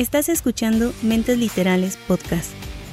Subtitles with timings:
[0.00, 2.50] Estás escuchando Mentes Literales Podcast,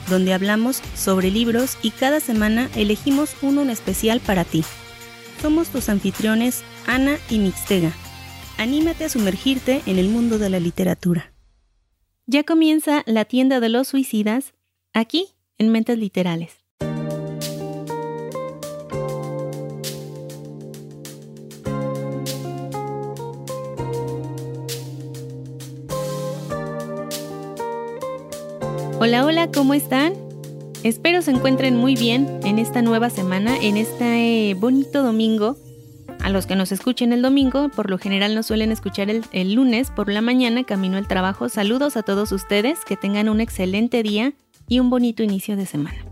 [0.09, 4.65] donde hablamos sobre libros y cada semana elegimos uno en especial para ti.
[5.41, 7.93] Somos tus anfitriones Ana y Mixtega.
[8.57, 11.31] Anímate a sumergirte en el mundo de la literatura.
[12.25, 14.53] Ya comienza la tienda de los suicidas
[14.91, 16.56] aquí en Mentes Literales.
[28.99, 30.13] Hola, hola, ¿cómo están?
[30.83, 35.55] Espero se encuentren muy bien en esta nueva semana, en este bonito domingo.
[36.23, 39.53] A los que nos escuchen el domingo, por lo general nos suelen escuchar el, el
[39.53, 41.47] lunes por la mañana, camino al trabajo.
[41.47, 44.33] Saludos a todos ustedes, que tengan un excelente día
[44.67, 46.03] y un bonito inicio de semana.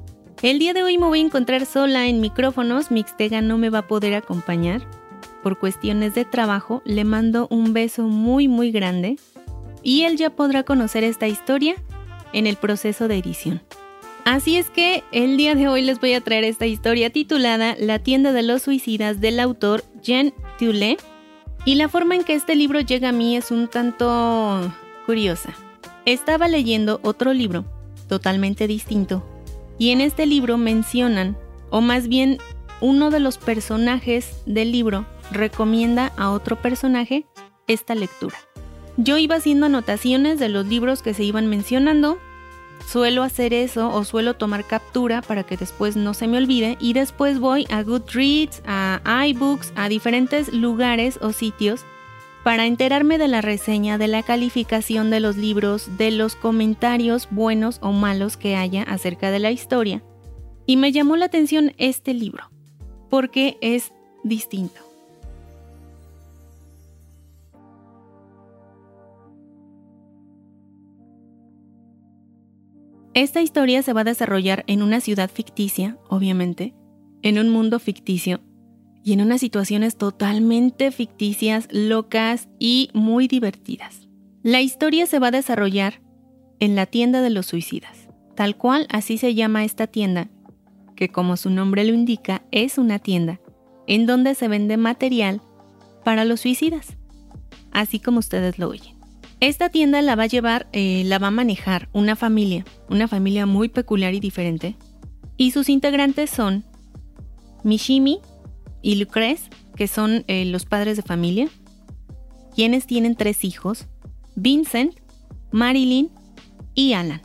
[0.44, 3.80] El día de hoy me voy a encontrar sola en micrófonos, Mixtega no me va
[3.80, 4.88] a poder acompañar.
[5.42, 9.18] Por cuestiones de trabajo, le mando un beso muy muy grande
[9.82, 11.76] y él ya podrá conocer esta historia
[12.36, 13.62] en el proceso de edición.
[14.26, 18.00] Así es que el día de hoy les voy a traer esta historia titulada La
[18.00, 20.98] tienda de los suicidas del autor Jean Tulé.
[21.64, 24.72] Y la forma en que este libro llega a mí es un tanto
[25.06, 25.56] curiosa.
[26.06, 27.66] Estaba leyendo otro libro,
[28.08, 29.24] totalmente distinto,
[29.80, 31.38] y en este libro mencionan,
[31.72, 32.38] o más bien
[32.82, 37.26] uno de los personajes del libro recomienda a otro personaje
[37.68, 38.38] esta lectura.
[38.98, 42.18] Yo iba haciendo anotaciones de los libros que se iban mencionando.
[42.88, 46.94] Suelo hacer eso o suelo tomar captura para que después no se me olvide y
[46.94, 51.86] después voy a Goodreads, a iBooks, a diferentes lugares o sitios
[52.46, 57.80] para enterarme de la reseña, de la calificación de los libros, de los comentarios buenos
[57.82, 60.04] o malos que haya acerca de la historia.
[60.68, 62.52] Y me llamó la atención este libro,
[63.10, 64.85] porque es distinto.
[73.16, 76.76] Esta historia se va a desarrollar en una ciudad ficticia, obviamente,
[77.22, 78.42] en un mundo ficticio
[79.06, 84.10] y en unas situaciones totalmente ficticias, locas y muy divertidas.
[84.44, 86.02] La historia se va a desarrollar
[86.60, 90.28] en la tienda de los suicidas, tal cual así se llama esta tienda,
[90.98, 93.40] que como su nombre lo indica es una tienda
[93.88, 95.42] en donde se vende material
[96.04, 96.98] para los suicidas,
[97.72, 98.95] así como ustedes lo oyen.
[99.40, 103.46] Esta tienda la va a llevar, eh, la va a manejar una familia, una familia
[103.46, 104.76] muy peculiar y diferente.
[105.38, 106.64] Y sus integrantes son
[107.64, 108.20] Mishimi
[108.82, 111.50] y Lucrez, que son eh, los padres de familia,
[112.56, 113.88] quienes tienen tres hijos,
[114.36, 114.96] Vincent,
[115.52, 116.10] Marilyn
[116.74, 117.22] y Alan.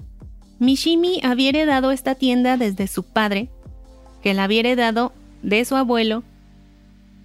[0.59, 3.50] Mishimi había heredado esta tienda desde su padre,
[4.22, 6.25] que la había heredado de su abuelo.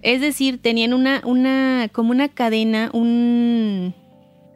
[0.02, 3.94] Es decir, tenían una, una, como una cadena, un,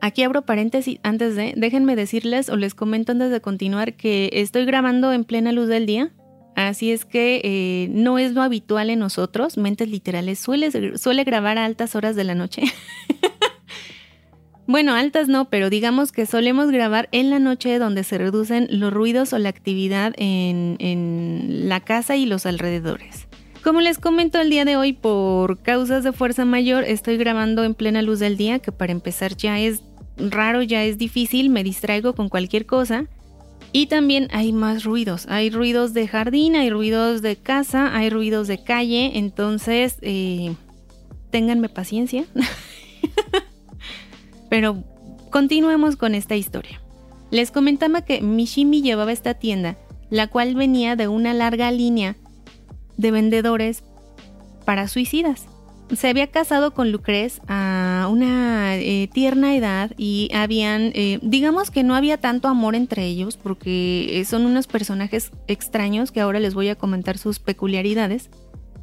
[0.00, 4.64] Aquí abro paréntesis antes de, déjenme decirles o les comento antes de continuar que estoy
[4.64, 6.10] grabando en plena luz del día,
[6.56, 11.58] así es que eh, no es lo habitual en nosotros, mentes literales, suele, suele grabar
[11.58, 12.62] a altas horas de la noche.
[14.66, 18.92] bueno, altas no, pero digamos que solemos grabar en la noche donde se reducen los
[18.92, 23.26] ruidos o la actividad en, en la casa y los alrededores.
[23.62, 27.74] Como les comento el día de hoy, por causas de fuerza mayor, estoy grabando en
[27.74, 29.82] plena luz del día, que para empezar ya es
[30.30, 33.06] raro, ya es difícil, me distraigo con cualquier cosa.
[33.72, 35.26] Y también hay más ruidos.
[35.28, 39.12] Hay ruidos de jardín, hay ruidos de casa, hay ruidos de calle.
[39.14, 40.54] Entonces, eh,
[41.30, 42.24] ténganme paciencia.
[44.50, 44.82] Pero
[45.30, 46.80] continuemos con esta historia.
[47.30, 49.78] Les comentaba que Mishimi llevaba esta tienda,
[50.10, 52.16] la cual venía de una larga línea
[52.96, 53.84] de vendedores
[54.64, 55.46] para suicidas
[55.94, 61.82] se había casado con Lucrez a una eh, tierna edad y habían, eh, digamos que
[61.82, 66.68] no había tanto amor entre ellos porque son unos personajes extraños que ahora les voy
[66.68, 68.30] a comentar sus peculiaridades,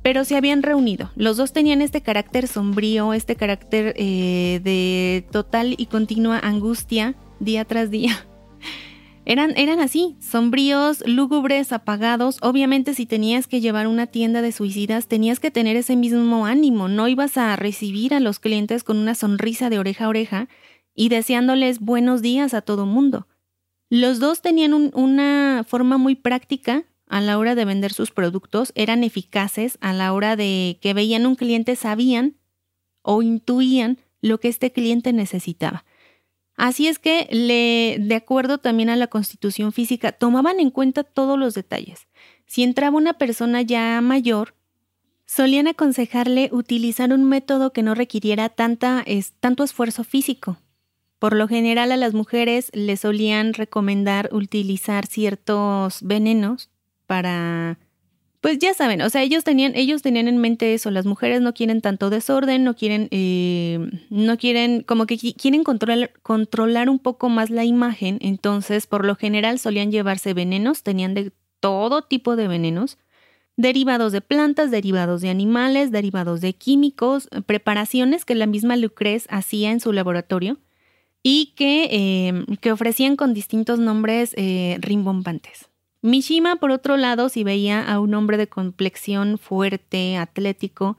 [0.02, 1.12] pero se habían reunido.
[1.16, 7.66] Los dos tenían este carácter sombrío, este carácter eh, de total y continua angustia día
[7.66, 8.26] tras día.
[9.30, 12.38] Eran, eran así, sombríos, lúgubres, apagados.
[12.42, 16.88] Obviamente si tenías que llevar una tienda de suicidas, tenías que tener ese mismo ánimo.
[16.88, 20.48] No ibas a recibir a los clientes con una sonrisa de oreja a oreja
[20.96, 23.28] y deseándoles buenos días a todo mundo.
[23.90, 29.04] Los dos tenían una forma muy práctica a la hora de vender sus productos, eran
[29.04, 32.38] eficaces a la hora de que veían un cliente, sabían
[33.02, 35.84] o intuían lo que este cliente necesitaba.
[36.58, 41.38] Así es que, le, de acuerdo también a la constitución física, tomaban en cuenta todos
[41.38, 42.08] los detalles.
[42.48, 44.56] Si entraba una persona ya mayor,
[45.28, 50.58] solían aconsejarle utilizar un método que no requiriera tanto esfuerzo físico.
[51.20, 56.72] Por lo general a las mujeres les solían recomendar utilizar ciertos venenos
[57.06, 57.78] para
[58.42, 61.54] pues ya saben, o sea, ellos tenían, ellos tenían en mente eso, las mujeres no
[61.54, 63.80] quieren tanto desorden, no quieren, eh,
[64.10, 69.16] no quieren, como que quieren controlar, controlar un poco más la imagen, entonces por lo
[69.16, 72.98] general solían llevarse venenos, tenían de todo tipo de venenos,
[73.58, 79.72] derivados de plantas, derivados de animales, derivados de químicos, preparaciones que la misma Lucrez hacía
[79.72, 80.60] en su laboratorio
[81.24, 85.67] y que, eh, que ofrecían con distintos nombres eh, rimbombantes.
[86.08, 90.98] Mishima, por otro lado, si veía a un hombre de complexión fuerte, atlético,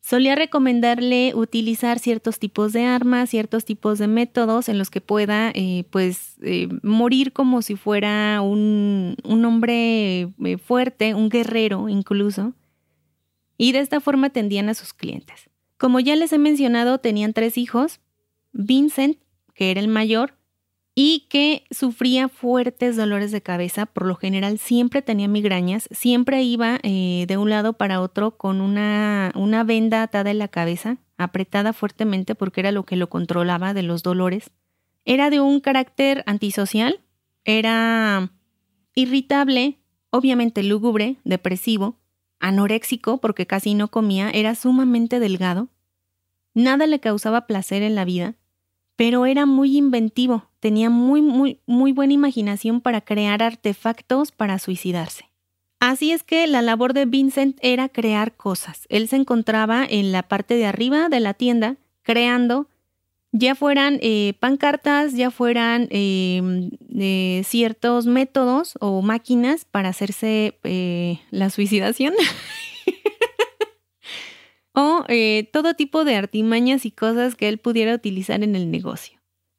[0.00, 5.50] solía recomendarle utilizar ciertos tipos de armas, ciertos tipos de métodos en los que pueda,
[5.54, 12.54] eh, pues, eh, morir como si fuera un, un hombre eh, fuerte, un guerrero incluso.
[13.58, 15.50] Y de esta forma atendían a sus clientes.
[15.76, 18.00] Como ya les he mencionado, tenían tres hijos.
[18.52, 19.18] Vincent,
[19.54, 20.35] que era el mayor,
[20.98, 26.80] y que sufría fuertes dolores de cabeza, por lo general siempre tenía migrañas, siempre iba
[26.82, 31.74] eh, de un lado para otro con una, una venda atada en la cabeza, apretada
[31.74, 34.50] fuertemente porque era lo que lo controlaba de los dolores.
[35.04, 37.00] Era de un carácter antisocial,
[37.44, 38.32] era
[38.94, 39.78] irritable,
[40.08, 41.98] obviamente lúgubre, depresivo,
[42.40, 45.68] anoréxico porque casi no comía, era sumamente delgado,
[46.54, 48.34] nada le causaba placer en la vida,
[48.96, 55.30] pero era muy inventivo, tenía muy, muy, muy buena imaginación para crear artefactos para suicidarse.
[55.78, 58.84] Así es que la labor de Vincent era crear cosas.
[58.88, 62.66] Él se encontraba en la parte de arriba de la tienda creando,
[63.30, 71.20] ya fueran eh, pancartas, ya fueran em, eh, ciertos métodos o máquinas para hacerse eh,
[71.30, 72.12] la suicidación.
[74.74, 79.16] o eh, todo tipo de artimañas y cosas que él pudiera utilizar en el negocio.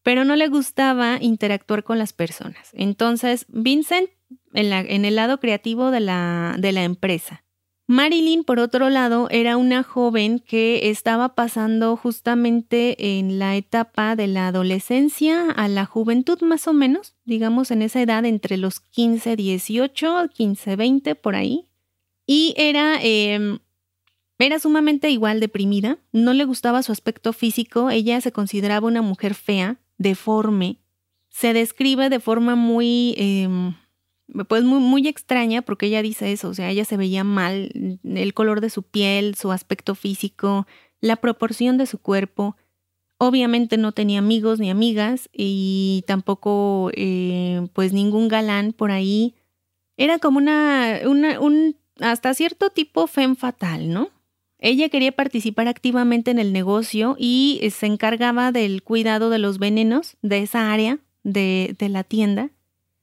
[0.08, 2.70] Pero no le gustaba interactuar con las personas.
[2.72, 4.10] Entonces, Vincent
[4.54, 7.44] en, el lado creativo de la, de la empresa.
[7.88, 14.28] Marilyn, por otro lado, era una joven que estaba pasando justamente en la etapa de
[14.28, 19.36] la adolescencia a la juventud más o menos, digamos en esa edad entre los 15,
[19.36, 21.68] 18, 15, 20, por ahí.
[22.26, 23.60] Y era em,
[24.40, 29.34] era sumamente igual deprimida, no le gustaba su aspecto físico, ella se consideraba una mujer
[29.34, 30.80] fea, deforme,
[31.30, 33.76] se describe de forma muy, em,
[34.48, 38.34] pues muy, muy extraña porque ella dice eso, o sea, ella se veía mal, el
[38.34, 40.68] color de su piel, su aspecto físico,
[41.00, 42.56] la proporción de su cuerpo.
[43.20, 49.36] Obviamente no tenía amigos ni amigas y tampoco eh, pues ningún galán por ahí.
[49.96, 54.10] Era como una, una un hasta cierto tipo fem fatal, ¿no?
[54.60, 60.18] Ella quería participar activamente en el negocio y se encargaba del cuidado de los venenos
[60.22, 62.50] de esa área de, la tienda,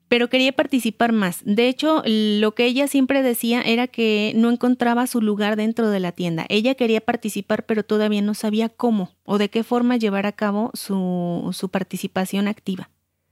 [0.08, 1.42] pero quería participar más.
[1.44, 6.00] De hecho, lo que ella siempre decía era que no encontraba su lugar dentro de
[6.00, 6.46] la tienda.
[6.48, 10.70] Ella quería participar, pero todavía no sabía cómo o de qué forma llevar a cabo
[10.74, 12.90] su, su participación activa.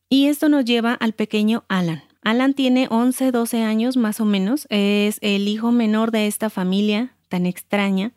[0.08, 2.02] Y esto nos lleva al pequeño Alan.
[2.23, 7.16] Alan tiene 11, 12 años más o menos, es el hijo menor de esta familia,
[7.32, 8.12] tan extraña,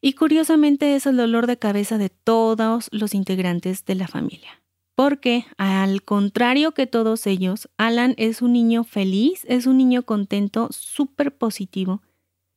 [0.00, 4.62] y curiosamente es el dolor de cabeza de todos los integrantes de la familia.
[4.94, 10.68] Porque, al contrario que todos ellos, Alan es un niño feliz, es un niño contento,
[10.70, 12.00] súper positivo,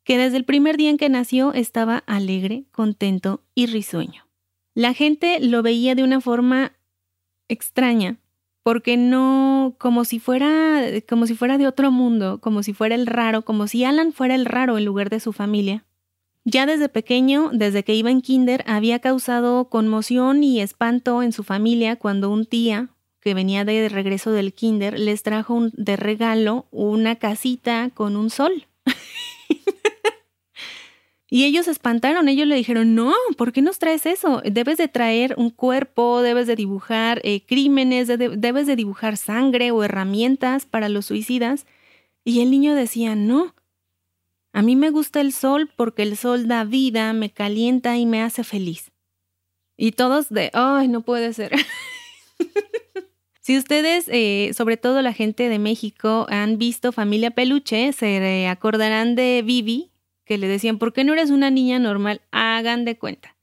[0.05, 4.25] que desde el primer día en que nació estaba alegre, contento y risueño.
[4.73, 6.71] La gente lo veía de una forma
[7.49, 8.19] extraña,
[8.63, 13.05] porque no como si fuera como si fuera de otro mundo, como si fuera el
[13.05, 15.83] raro, como si Alan fuera el raro en lugar de su familia.
[16.49, 21.43] Ya desde pequeño, desde que iba en kinder, había causado conmoción y espanto en su
[21.43, 22.89] familia cuando un tía,
[23.21, 28.65] que venía de regreso del kinder, les trajo de regalo una casita con un sol.
[31.29, 34.41] y ellos se espantaron, ellos le dijeron, no, ¿por qué nos traes eso?
[34.43, 39.83] Debes de traer un cuerpo, debes de dibujar eh, crímenes, debes de dibujar sangre o
[39.83, 41.67] herramientas para los suicidas.
[42.25, 43.53] Y el niño decía, no,
[44.59, 48.21] a mí me gusta el sol porque el sol da vida, me calienta y me
[48.21, 48.91] hace feliz.
[49.77, 51.53] Y todos de, ay, no puede ser.
[53.39, 59.15] si ustedes, eh, sobre todo la gente de México, han visto Familia Peluche, se acordarán
[59.15, 59.93] de Vivi,
[60.25, 62.19] que le decían, ¿por qué no eres una niña normal?
[62.31, 63.37] Hagan de cuenta.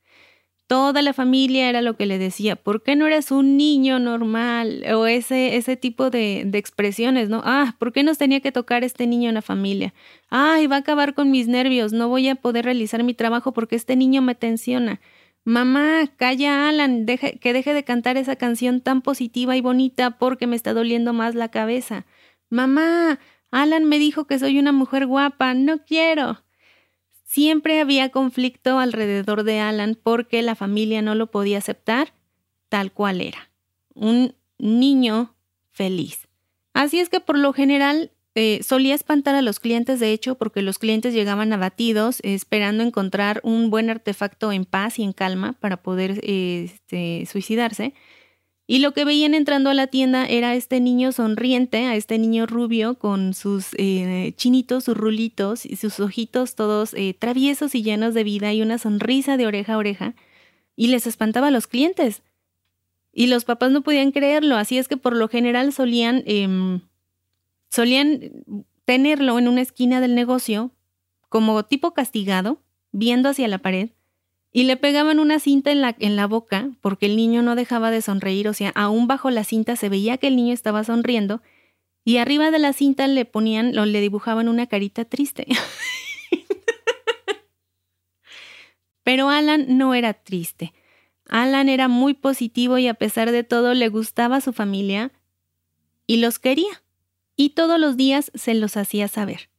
[0.68, 4.84] Toda la familia era lo que le decía, ¿por qué no eres un niño normal?
[4.94, 7.40] O ese, ese tipo de, expresiones, ¿no?
[7.44, 9.94] Ah, ¿por qué nos tenía que tocar este niño en la familia?
[10.28, 13.76] Ay, va a acabar con mis nervios, no voy a poder realizar mi trabajo porque
[13.76, 15.00] este niño me tensiona.
[15.44, 20.56] Mamá, calla Alan, que deje de cantar esa canción tan positiva y bonita porque me
[20.56, 22.06] está doliendo más la cabeza.
[22.50, 23.20] Mamá,
[23.52, 26.42] Alan me dijo que soy una mujer guapa, no quiero.
[27.36, 32.14] Siempre había conflicto alrededor de Alan porque la familia no lo podía aceptar
[32.70, 33.50] tal cual era.
[33.92, 35.34] Un niño
[35.70, 36.28] feliz.
[36.72, 40.62] Así es que por lo general eh, solía espantar a los clientes, de hecho, porque
[40.62, 45.82] los clientes llegaban abatidos, esperando encontrar un buen artefacto en paz y en calma para
[45.82, 47.92] poder este, suicidarse.
[48.68, 52.46] Y lo que veían entrando a la tienda era este niño sonriente, a este niño
[52.46, 58.12] rubio con sus eh, chinitos, sus rulitos y sus ojitos todos eh, traviesos y llenos
[58.12, 60.14] de vida y una sonrisa de oreja a oreja.
[60.74, 62.22] Y les espantaba a los clientes.
[63.12, 66.80] Y los papás no podían creerlo, así es que por lo general solían em,
[67.70, 68.32] Solían
[68.84, 70.70] tenerlo en una esquina del negocio,
[71.28, 73.90] como tipo castigado, viendo hacia la pared,
[74.56, 77.90] y le pegaban una cinta en la, en la boca porque el niño no dejaba
[77.90, 81.42] de sonreír, o sea, aún bajo la cinta se veía que el niño estaba sonriendo,
[82.04, 85.46] y arriba de la cinta le ponían o le dibujaban una carita triste.
[89.02, 90.72] Pero Alan no era triste.
[91.28, 95.12] Alan era muy positivo y a pesar de todo le gustaba su familia
[96.06, 96.82] y los quería
[97.36, 99.50] y todos los días se los hacía saber.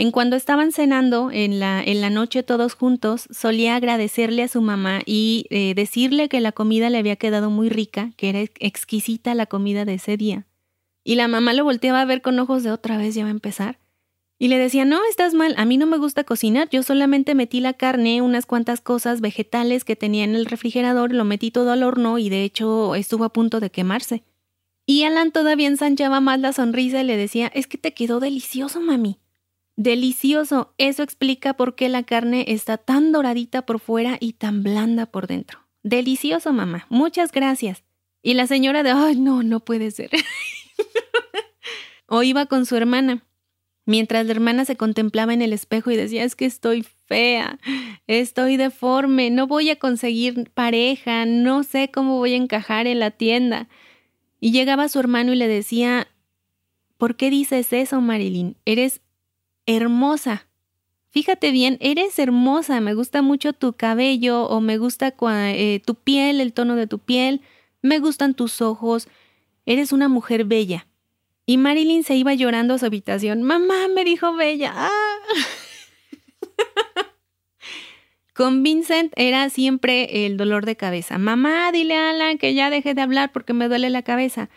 [0.00, 4.62] En cuando estaban cenando en la, en la noche todos juntos, solía agradecerle a su
[4.62, 9.34] mamá y eh, decirle que la comida le había quedado muy rica, que era exquisita
[9.34, 10.46] la comida de ese día.
[11.02, 13.32] Y la mamá lo volteaba a ver con ojos de otra vez ya va a
[13.32, 13.80] empezar.
[14.38, 17.58] Y le decía, no, estás mal, a mí no me gusta cocinar, yo solamente metí
[17.58, 21.82] la carne, unas cuantas cosas vegetales que tenía en el refrigerador, lo metí todo al
[21.82, 24.22] horno y de hecho estuvo a punto de quemarse.
[24.86, 28.80] Y Alan todavía ensanchaba más la sonrisa y le decía, es que te quedó delicioso,
[28.80, 29.18] mami.
[29.78, 30.74] Delicioso.
[30.76, 35.28] Eso explica por qué la carne está tan doradita por fuera y tan blanda por
[35.28, 35.60] dentro.
[35.84, 36.86] Delicioso, mamá.
[36.90, 37.84] Muchas gracias.
[38.20, 40.10] Y la señora de, ay, no, no puede ser.
[42.06, 43.22] o iba con su hermana,
[43.86, 47.60] mientras la hermana se contemplaba en el espejo y decía, es que estoy fea,
[48.08, 53.12] estoy deforme, no voy a conseguir pareja, no sé cómo voy a encajar en la
[53.12, 53.68] tienda.
[54.40, 56.08] Y llegaba su hermano y le decía,
[56.96, 58.56] ¿por qué dices eso, Marilyn?
[58.64, 59.02] Eres
[59.68, 60.48] hermosa.
[61.10, 66.40] Fíjate bien, eres hermosa, me gusta mucho tu cabello o me gusta eh, tu piel,
[66.40, 67.42] el tono de tu piel,
[67.82, 69.08] me gustan tus ojos,
[69.66, 70.86] eres una mujer bella.
[71.46, 73.42] Y Marilyn se iba llorando a su habitación.
[73.42, 74.74] Mamá me dijo bella.
[78.34, 81.18] Con Vincent era siempre el dolor de cabeza.
[81.18, 84.50] Mamá, dile a Alan que ya deje de hablar porque me duele la cabeza.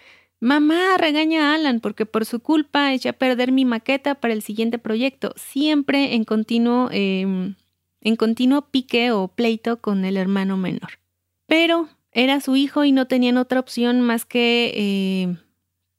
[0.43, 4.41] Mamá, regaña a Alan porque por su culpa eché a perder mi maqueta para el
[4.41, 5.33] siguiente proyecto.
[5.37, 7.53] Siempre en continuo, em,
[8.01, 10.97] en continuo pique o pleito con el hermano menor.
[11.45, 15.37] Pero era su hijo y no tenían otra opción más que eh,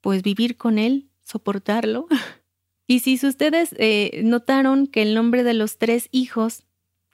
[0.01, 2.07] pues vivir con él, soportarlo.
[2.85, 6.65] y si ustedes eh, notaron que el nombre de los tres hijos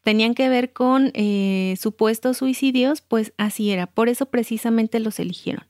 [0.02, 3.86] tenían que ver con eh, supuestos suicidios, pues así era.
[3.86, 5.66] Por eso precisamente los eligieron.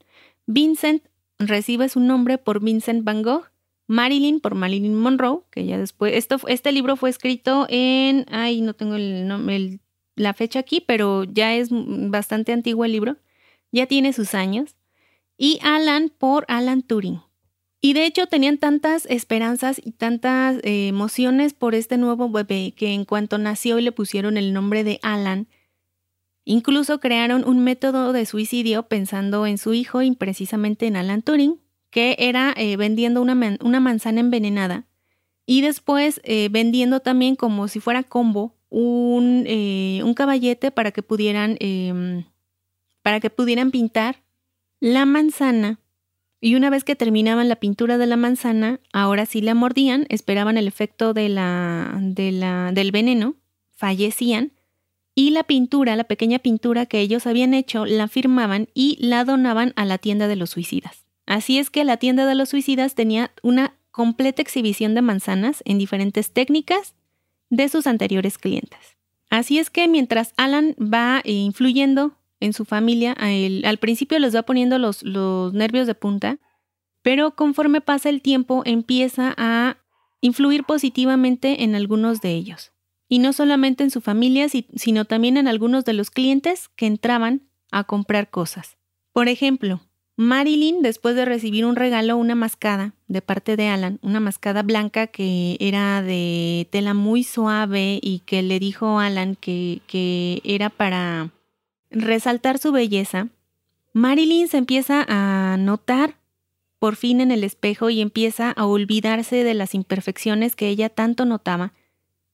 [0.46, 1.09] Vincent
[1.40, 3.50] recibe su nombre por Vincent Van Gogh,
[3.86, 8.74] Marilyn por Marilyn Monroe, que ya después, esto, este libro fue escrito en, ay, no
[8.74, 9.80] tengo el,
[10.14, 13.16] la fecha aquí, pero ya es bastante antiguo el libro,
[13.72, 14.76] ya tiene sus años,
[15.36, 17.20] y Alan por Alan Turing.
[17.80, 22.92] Y de hecho tenían tantas esperanzas y tantas eh, emociones por este nuevo bebé que
[22.92, 25.48] en cuanto nació y le pusieron el nombre de Alan,
[26.50, 31.60] incluso crearon un método de suicidio pensando en su hijo y precisamente en Alan Turing,
[31.90, 33.34] que era eh, vendiendo una,
[33.80, 34.86] manzana envenenada
[35.46, 41.56] y después eh, vendiendo también como si fuera combo un, un caballete para que pudieran
[41.58, 42.24] em,
[43.02, 44.22] para que pudieran pintar
[44.80, 45.80] la manzana.
[46.40, 50.56] Y una vez que terminaban la pintura de la manzana, ahora sí la mordían, esperaban
[50.56, 51.34] el efecto del
[52.92, 53.34] veneno,
[53.72, 54.52] fallecían,
[55.20, 59.74] y la pintura, la pequeña pintura que ellos habían hecho, la firmaban y la donaban
[59.76, 61.04] a la tienda de los suicidas.
[61.26, 65.76] Así es que la tienda de los suicidas tenía una completa exhibición de manzanas en
[65.76, 66.94] diferentes técnicas
[67.50, 68.96] de sus anteriores clientes.
[69.28, 74.44] Así es que mientras Alan va eh, influyendo en su familia, al principio les va
[74.44, 76.38] poniendo los, los nervios de punta,
[77.02, 79.76] pero conforme pasa el tiempo empieza a
[80.22, 82.72] influir positivamente en algunos de ellos.
[83.10, 87.42] Y no solamente en su familia, sino también en algunos de los clientes que entraban
[87.70, 88.78] a comprar cosas.
[89.12, 89.80] Por ejemplo,
[90.16, 95.06] Marilyn, después de recibir un regalo, una mascada de parte de Alan, una mascada blanca
[95.06, 101.30] que era de tela muy suave y que le dijo Alan que, que era para
[101.90, 103.28] resaltar su belleza,
[103.92, 106.16] Marilyn se empieza a notar
[106.78, 111.24] por fin en el espejo y empieza a olvidarse de las imperfecciones que ella tanto
[111.24, 111.72] notaba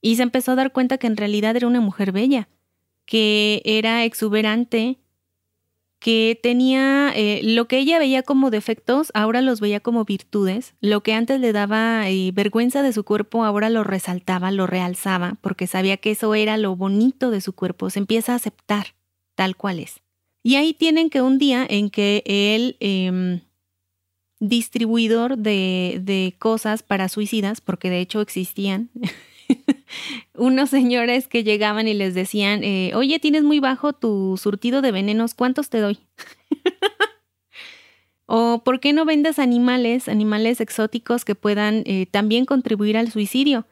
[0.01, 2.47] y se empezó a dar cuenta que en realidad era una mujer bella,
[3.05, 4.97] que era exuberante,
[5.99, 11.01] que tenía eh, lo que ella veía como defectos, ahora los veía como virtudes, lo
[11.01, 15.65] que antes le daba eh, vergüenza de su cuerpo, ahora lo resaltaba, lo realzaba, porque
[15.65, 18.93] sabía que eso era lo bonito de su cuerpo, se empieza a aceptar
[19.35, 20.01] tal cual es.
[20.43, 23.41] Y ahí tienen que un día en que el em,
[24.39, 28.91] distribuidor de, de cosas para suicidas, porque de hecho existían,
[30.33, 34.91] unos señores que llegaban y les decían, eh, oye, tienes muy bajo tu surtido de
[34.91, 35.99] venenos, ¿cuántos te doy?
[38.25, 43.65] o ¿por qué no vendes animales, animales exóticos que puedan eh, también contribuir al suicidio?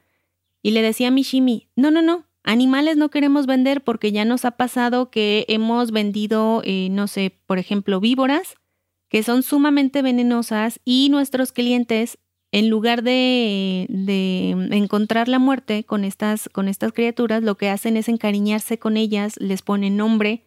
[0.61, 4.45] Y le decía a Mishimi, no, no, no, animales no queremos vender porque ya nos
[4.45, 8.55] ha pasado que hemos vendido, eh, no sé, por ejemplo, víboras
[9.09, 12.17] que son sumamente venenosas y nuestros clientes
[12.55, 13.85] en lugar de,
[14.71, 19.35] encontrar la muerte con estas, con estas criaturas, lo que hacen es encariñarse con ellas,
[19.41, 20.45] les ponen nombre.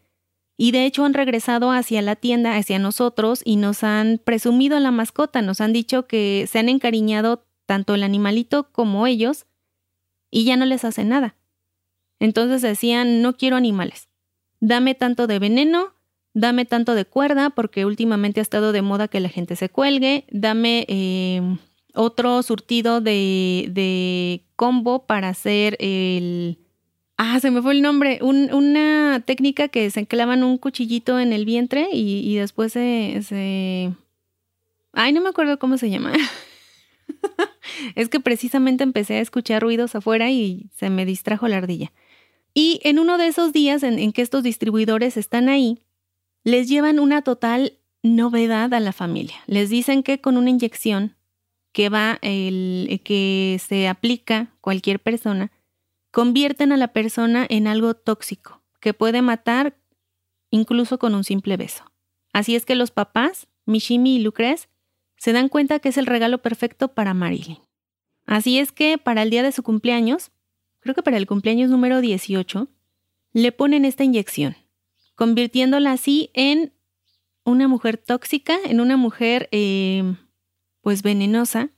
[0.57, 4.91] Y de hecho han regresado hacia la tienda, hacia nosotros y nos han presumido la
[4.91, 9.45] mascota, nos han dicho que se han encariñado tanto el animalito como ellos
[10.31, 11.37] y ya no les hace nada.
[12.21, 14.09] Entonces decían, no quiero animales,
[14.61, 15.93] dame tanto de veneno,
[16.33, 20.25] dame tanto de cuerda, porque últimamente ha estado de moda que la gente se cuelgue,
[20.31, 20.87] dame...
[20.89, 21.59] Eh,
[21.99, 26.59] otro surtido de, combo para hacer el...
[27.17, 28.21] Ah, se me fue el nombre.
[28.23, 33.93] una técnica que se clavan un cuchillito en el vientre y, después se.
[34.93, 36.13] Ay, no me acuerdo cómo se llama.
[37.97, 41.93] es que precisamente empecé a escuchar ruidos afuera y se me distrajo la ardilla.
[42.55, 45.83] Y en uno de esos días en, que estos distribuidores están ahí,
[46.45, 49.37] les llevan una total novedad a la familia.
[49.47, 51.18] Les dicen que con una inyección
[51.73, 55.53] que va el que se aplica cualquier persona
[56.11, 59.77] convierten a la persona en algo tóxico que puede matar
[60.51, 61.85] incluso con un simple beso.
[62.33, 64.69] Así es que los papás, Mishimi y Lucrez,
[65.17, 67.59] se dan cuenta que es el regalo perfecto para Marilyn.
[68.25, 70.31] Así es que para el día de su cumpleaños,
[70.81, 72.69] creo que para el cumpleaños número 18,
[73.33, 74.57] le ponen esta inyección,
[75.15, 76.73] convirtiéndola así en
[77.45, 80.15] una mujer tóxica, en una mujer eh,
[80.89, 81.69] pues venenosa,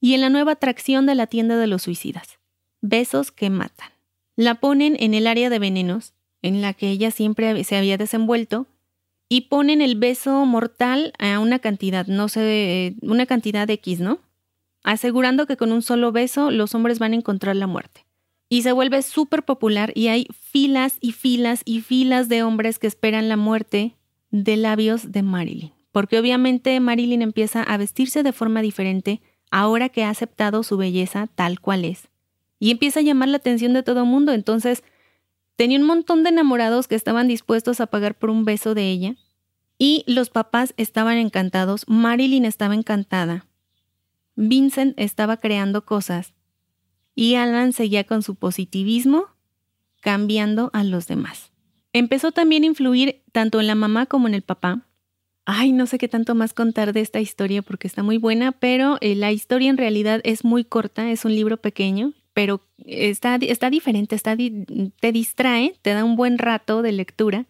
[0.00, 2.38] y en la nueva atracción de la tienda de los suicidas,
[2.82, 3.88] besos que matan.
[4.36, 8.68] La ponen en el área de venenos, en la que ella siempre se había desenvuelto,
[9.28, 14.20] y ponen el beso mortal a una cantidad, no sé, una cantidad X, ¿no?
[14.84, 18.06] Asegurando que con un solo beso los hombres van a encontrar la muerte.
[18.48, 22.86] Y se vuelve súper popular y hay filas y filas y filas de hombres que
[22.86, 23.96] esperan la muerte
[24.30, 30.02] de labios de Marilyn porque obviamente Marilyn empieza a vestirse de forma diferente ahora que
[30.02, 32.08] ha aceptado su belleza tal cual es.
[32.58, 34.82] Y empieza a llamar la atención de todo el mundo, entonces
[35.54, 39.14] tenía un montón de enamorados que estaban dispuestos a pagar por un beso de ella,
[39.78, 43.46] y los papás estaban encantados, Marilyn estaba encantada,
[44.34, 46.34] Vincent estaba creando cosas,
[47.14, 49.26] y Alan seguía con su positivismo,
[50.00, 51.52] cambiando a los demás.
[51.92, 54.88] Empezó también a influir tanto en la mamá como en el papá,
[55.46, 58.96] Ay, no sé qué tanto más contar de esta historia porque está muy buena, pero
[59.00, 63.68] eh, la historia en realidad es muy corta, es un libro pequeño, pero está, está
[63.68, 67.44] diferente, está te distrae, te da un buen rato de lectura,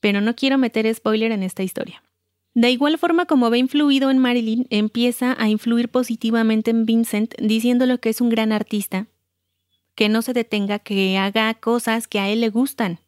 [0.00, 2.02] pero no quiero meter spoiler en esta historia.
[2.54, 7.98] De igual forma como ve influido en Marilyn, empieza a influir positivamente en Vincent, diciéndole
[7.98, 9.08] que es un gran artista,
[9.94, 12.98] que no se detenga, que haga cosas que a él le gustan.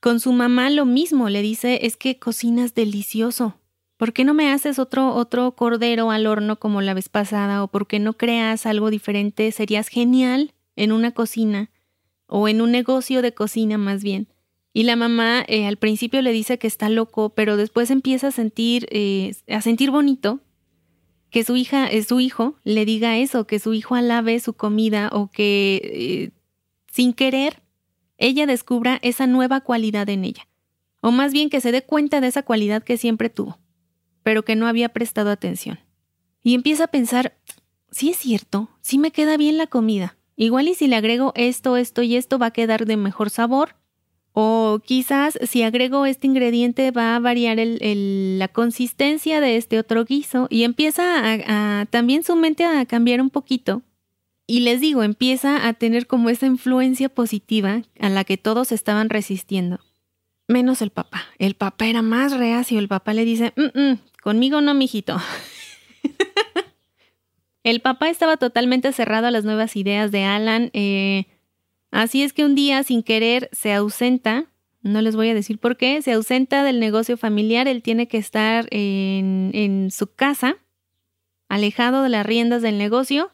[0.00, 3.57] Con su mamá lo mismo, le dice, es que cocinas delicioso.
[3.98, 7.64] ¿Por qué no me haces otro, otro cordero al horno como la vez pasada?
[7.64, 9.50] ¿O por qué no creas algo diferente?
[9.50, 11.70] Serías genial en una cocina
[12.28, 14.28] o en un negocio de cocina más bien.
[14.72, 18.30] Y la mamá eh, al principio le dice que está loco, pero después empieza a
[18.30, 20.38] sentir, eh, a sentir bonito
[21.30, 25.10] que su hija, eh, su hijo le diga eso, que su hijo alabe su comida
[25.12, 26.30] o que
[26.92, 27.62] sin querer
[28.16, 30.46] ella descubra esa nueva cualidad en ella.
[31.00, 33.58] O más bien que se dé cuenta de esa cualidad que siempre tuvo
[34.28, 35.78] pero que no había prestado atención.
[36.42, 37.38] Y empieza a pensar,
[37.90, 40.18] sí es cierto, sí me queda bien la comida.
[40.36, 43.76] Igual y si le agrego esto, esto y esto va a quedar de mejor sabor.
[44.32, 50.46] O quizás si agrego este ingrediente va a variar la consistencia de este otro guiso
[50.50, 53.80] y empieza a, también su mente a cambiar un poquito.
[54.46, 59.08] Y les digo, empieza a tener como esa influencia positiva a la que todos estaban
[59.08, 59.80] resistiendo.
[60.48, 61.22] menos el papá.
[61.38, 62.78] El papá era más reacio.
[62.78, 65.16] El papá le dice, mm, mm, conmigo no, mijito.
[67.62, 70.68] el papá estaba totalmente cerrado a las nuevas ideas de Alan.
[70.74, 71.24] Eh,
[71.90, 74.44] así es que un día, sin querer, se ausenta.
[74.82, 76.02] No les voy a decir por qué.
[76.02, 77.68] Se ausenta del negocio familiar.
[77.68, 80.58] Él tiene que estar en, en su casa,
[81.48, 83.30] alejado de las riendas del negocio.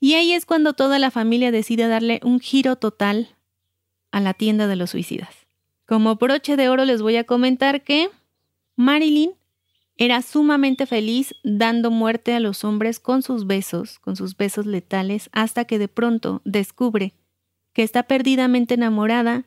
[0.00, 3.36] Y ahí es cuando toda la familia decide darle un giro total
[4.10, 5.46] a la tienda de los suicidas.
[5.86, 8.10] Como broche de oro les voy a comentar que
[8.74, 9.34] Marilyn
[9.96, 15.30] era sumamente feliz dando muerte a los hombres con sus besos, con sus besos letales,
[15.32, 17.14] hasta que de pronto descubre
[17.72, 19.44] que está perdidamente enamorada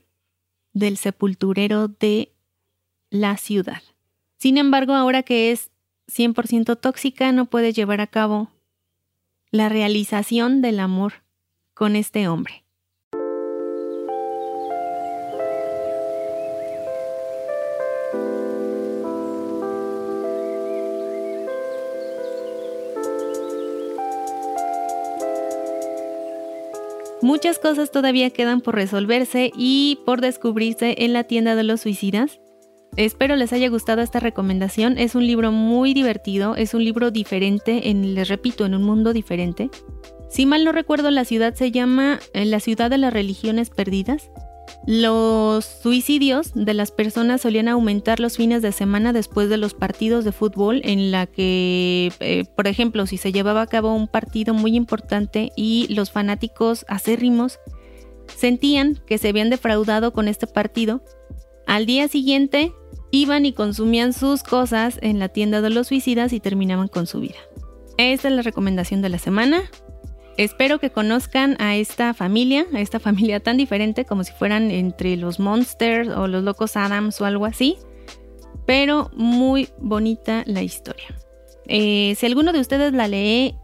[0.73, 2.33] del sepulturero de
[3.09, 3.81] la ciudad.
[4.37, 5.71] Sin embargo, ahora que es
[6.07, 8.49] 100% tóxica, no puede llevar a cabo
[9.51, 11.23] la realización del amor
[11.73, 12.66] con este hombre.
[27.27, 32.39] Muchas cosas todavía quedan por resolverse y por descubrirse en la tienda de los suicidas.
[32.95, 34.97] Espero les haya gustado esta recomendación.
[34.97, 39.11] Es un libro muy divertido, es un libro diferente, en, les repito, en un mundo
[39.11, 39.69] diferente.
[40.29, 44.31] Si mal no recuerdo, la ciudad se llama eh, La ciudad de las religiones perdidas.
[44.87, 50.23] Los suicidios de las personas solían aumentar los fines de semana después de los partidos
[50.23, 54.53] de fútbol en la que, eh, por ejemplo, si se llevaba a cabo un partido
[54.53, 57.59] muy importante y los fanáticos acérrimos
[58.33, 61.01] sentían que se habían defraudado con este partido,
[61.65, 62.71] al día siguiente
[63.11, 67.19] iban y consumían sus cosas en la tienda de los suicidas y terminaban con su
[67.19, 67.39] vida.
[67.97, 69.63] Esta es la recomendación de la semana.
[70.37, 75.17] Espero que conozcan a esta familia, a esta familia tan diferente como si fueran entre
[75.17, 77.77] los Monsters o los Locos Adams o algo así,
[78.67, 81.07] pero muy bonita la historia.
[81.65, 83.55] Eh, si alguno de ustedes la lee,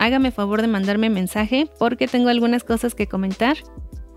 [0.00, 3.56] hágame favor de mandarme mensaje porque tengo algunas cosas que comentar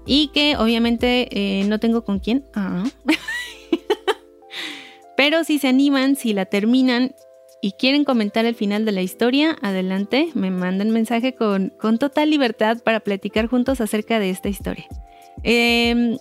[0.07, 2.45] y que obviamente eh, no tengo con quién.
[2.55, 2.83] Ah.
[5.15, 7.13] pero si se animan, si la terminan
[7.63, 12.29] y quieren comentar el final de la historia, adelante, me mandan mensaje con, con total
[12.29, 14.85] libertad para platicar juntos acerca de esta historia.
[15.43, 16.17] Em,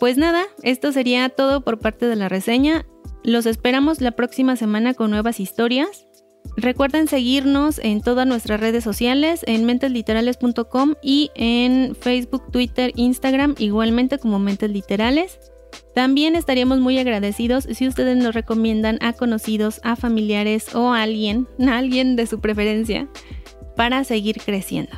[0.00, 2.84] pues nada, esto sería todo por parte de la reseña.
[3.22, 6.08] Los esperamos la próxima semana con nuevas historias.
[6.56, 14.18] Recuerden seguirnos en todas nuestras redes sociales, en mentesliterales.com y en Facebook, Twitter, Instagram, igualmente
[14.18, 15.38] como Mentes Literales.
[15.94, 21.48] También estaríamos muy agradecidos si ustedes nos recomiendan a conocidos, a familiares o a alguien,
[21.66, 23.08] a alguien de su preferencia,
[23.76, 24.92] para seguir creciendo.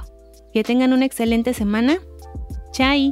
[0.52, 1.98] Que tengan una excelente semana.
[2.72, 3.10] Chai.